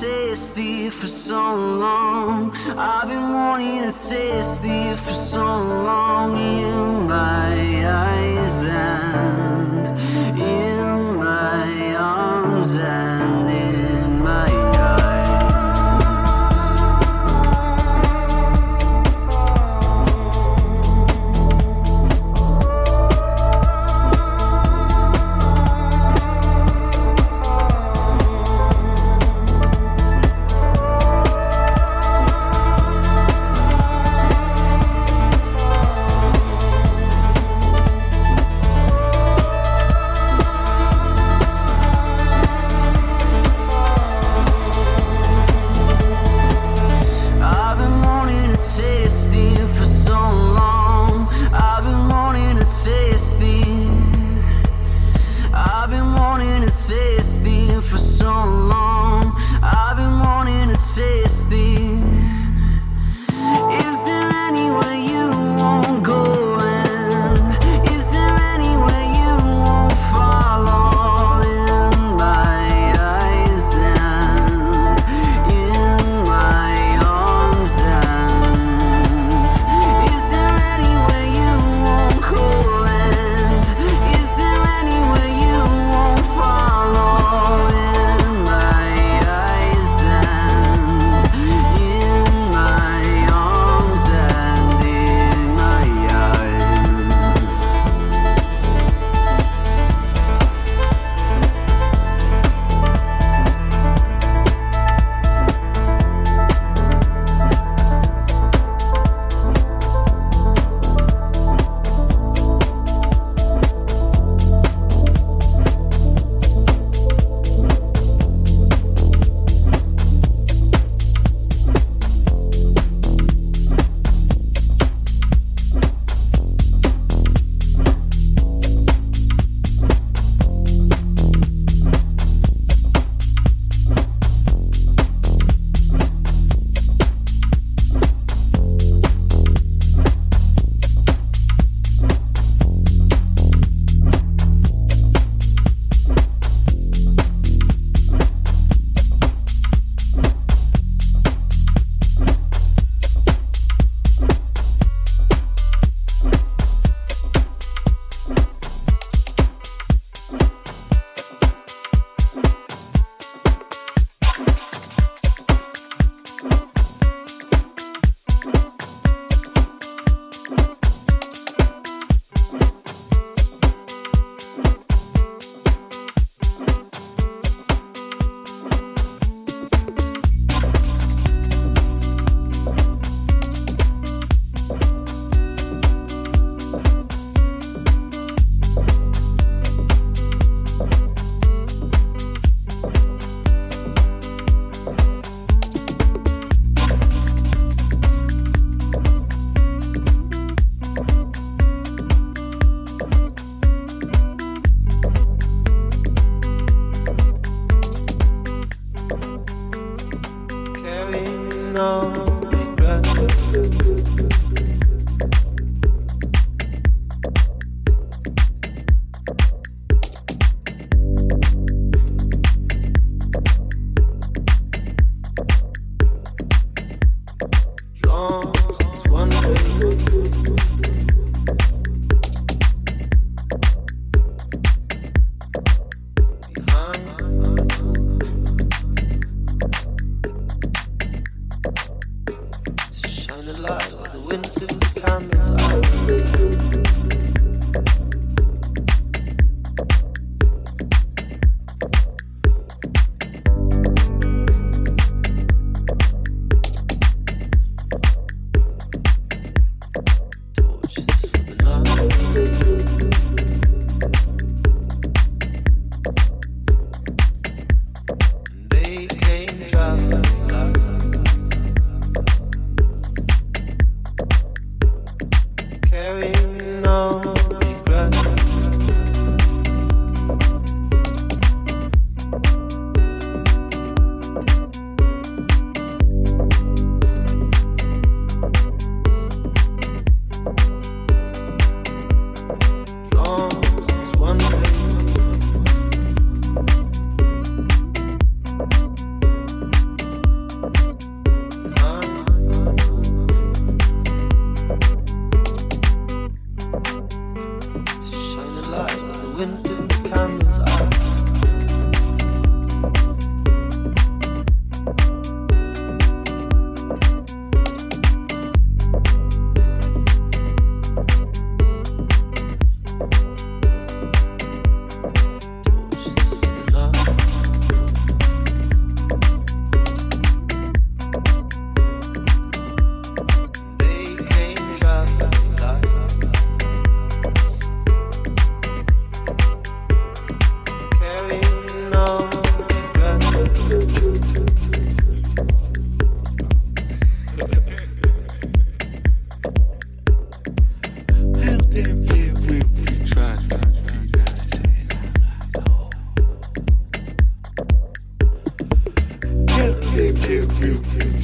taste 0.00 0.56
it 0.56 0.94
for 0.94 1.06
so 1.06 1.54
long. 1.54 2.56
I've 2.74 3.06
been 3.06 3.34
wanting 3.34 3.82
to 3.82 3.92
taste 3.92 4.64
it 4.64 4.98
for 4.98 5.12
so 5.12 5.44
long 5.44 6.38
in 6.38 7.06
my 7.06 7.86
eyes. 7.86 8.39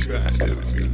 Trying 0.07 0.39
to 0.39 0.55
be 0.77 0.86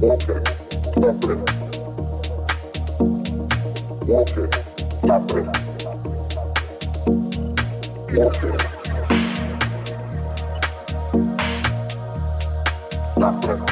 walking, 0.00 0.42
nothing, 0.96 1.44
nothing. 13.16 13.67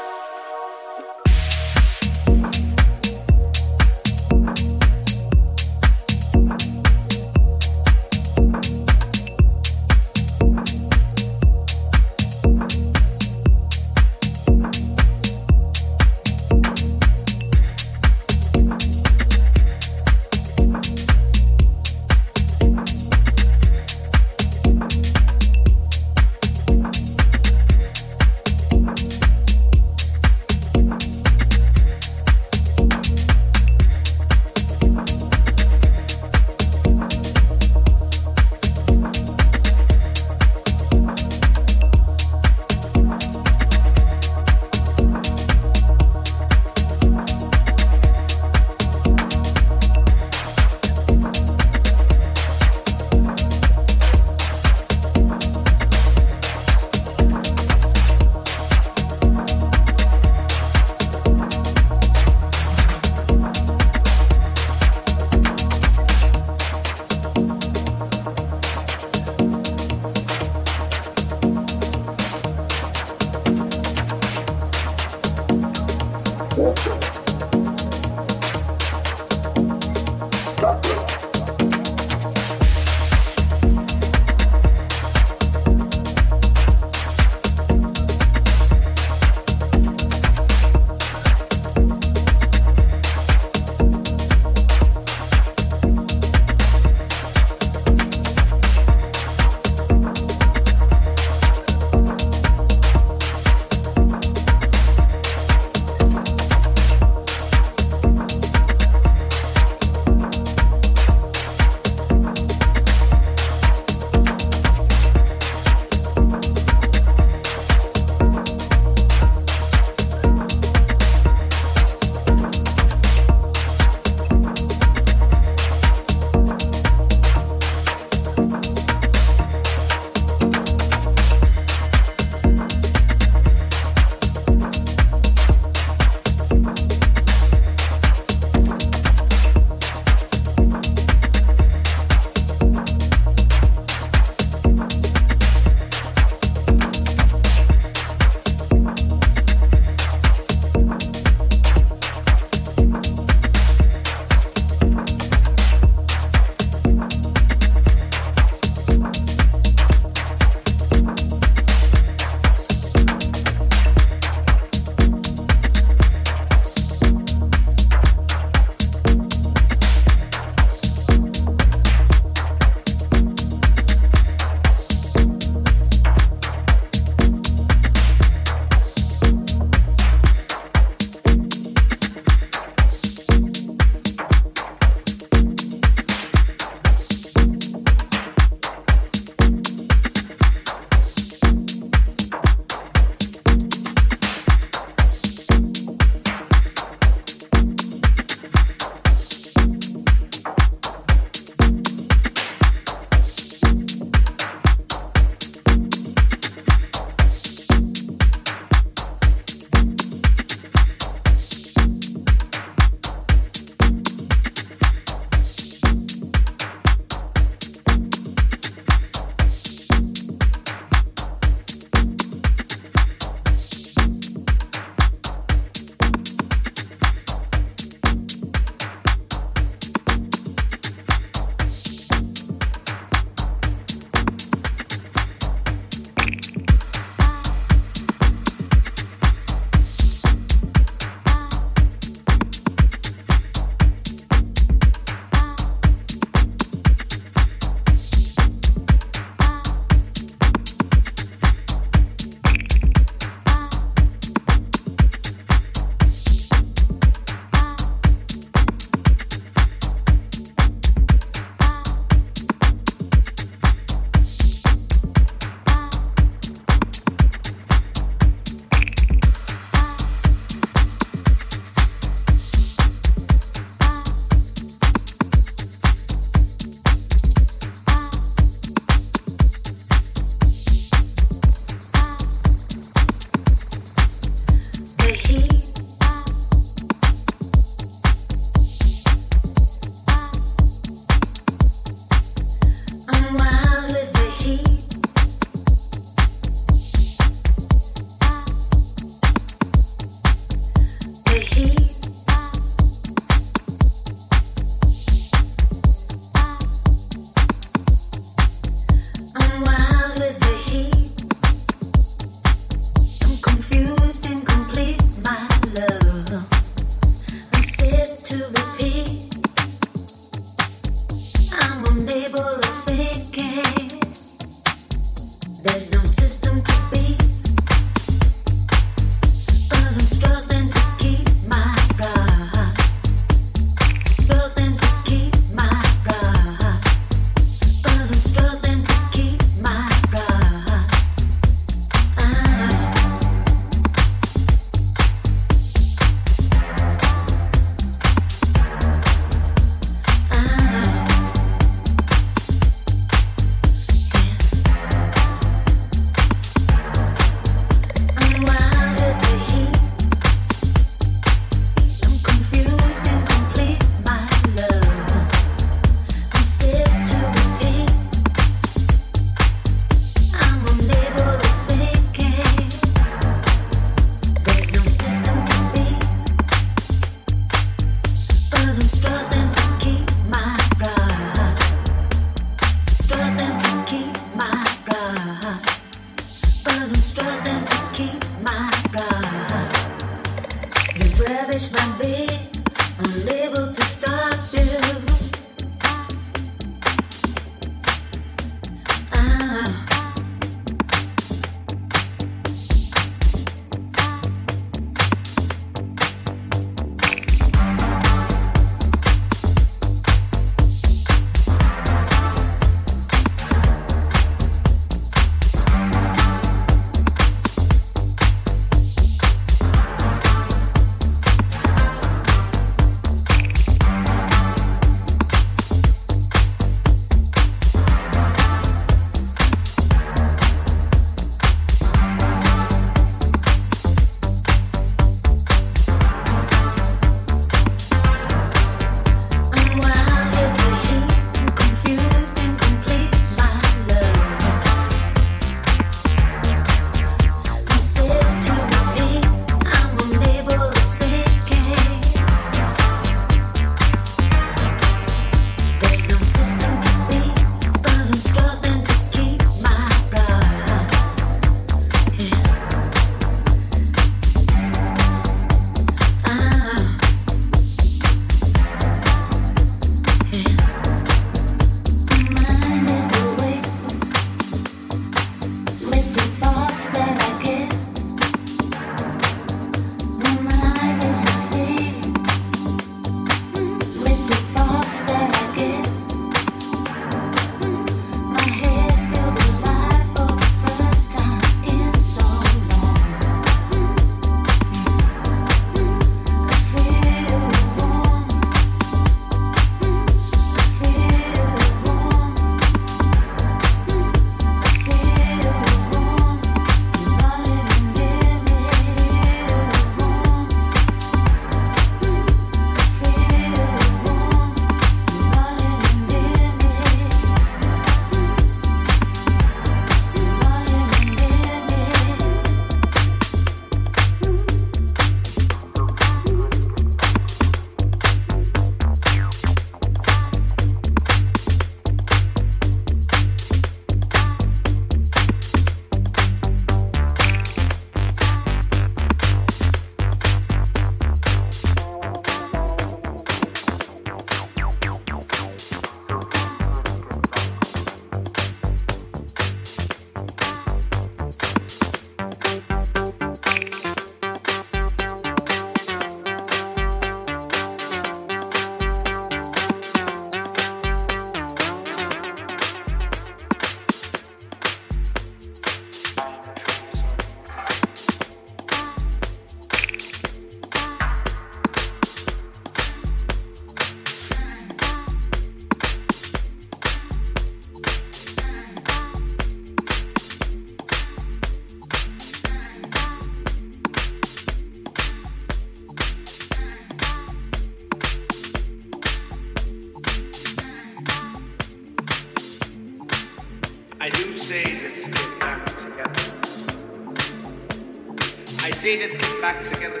Back 599.53 599.63
together 599.63 600.00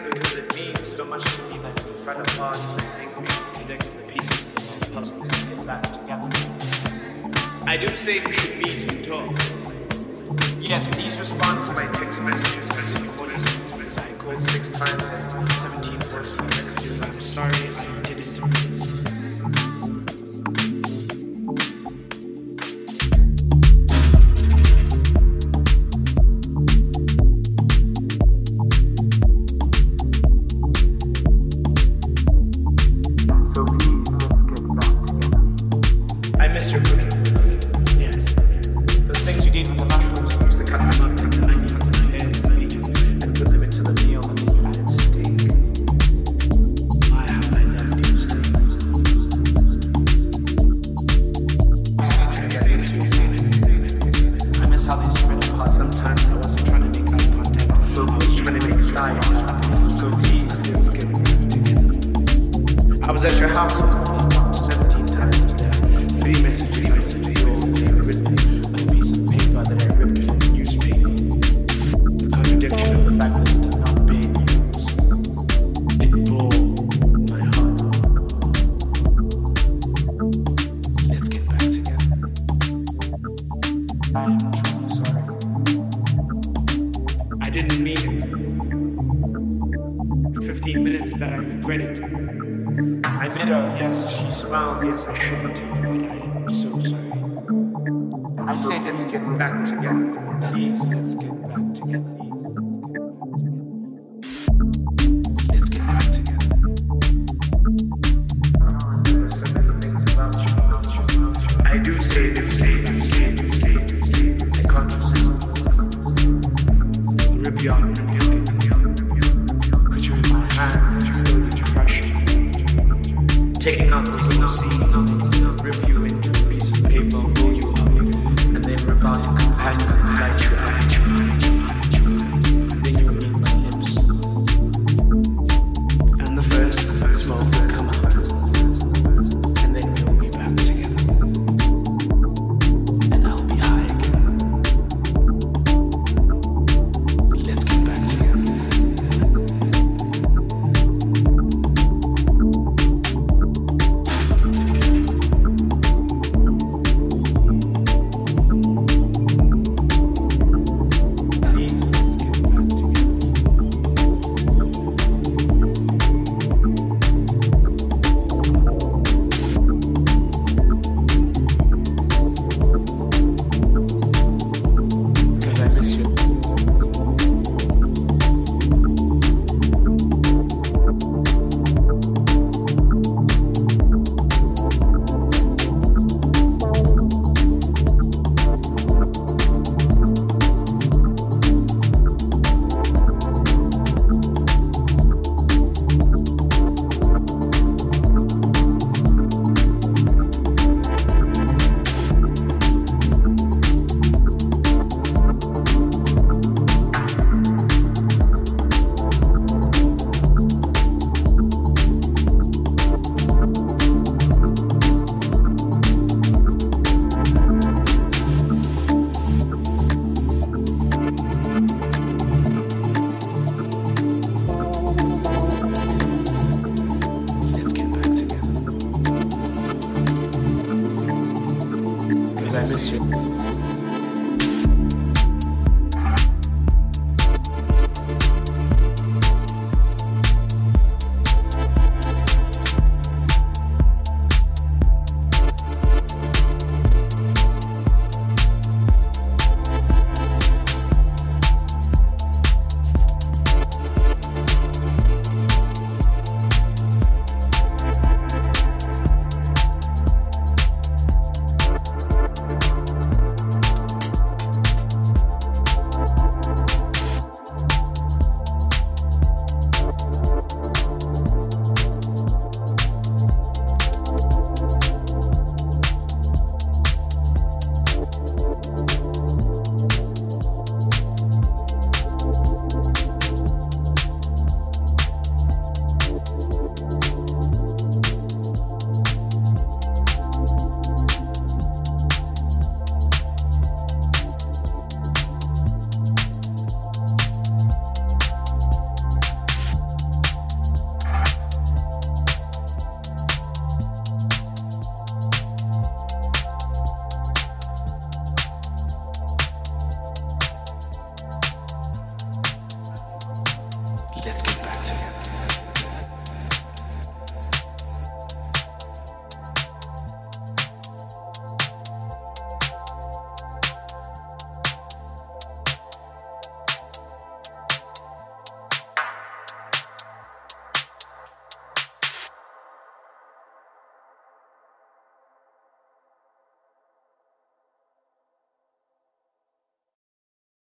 let's 98.91 99.05
get 99.05 99.37
back 99.37 99.63
together. 99.63 100.37
Please, 100.51 100.81
let's 100.87 101.15
get 101.15 101.40